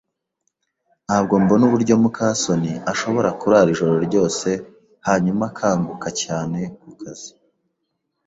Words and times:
Ntabwo 1.05 1.33
mbona 1.43 1.63
uburyo 1.67 1.93
muka 2.03 2.25
soni 2.41 2.73
ashobora 2.91 3.29
kurara 3.39 3.69
ijoro 3.73 3.95
ryose 4.07 4.49
hanyuma 5.07 5.43
akanguka 5.49 6.07
cyane 6.21 6.59
kukazi. 6.81 7.29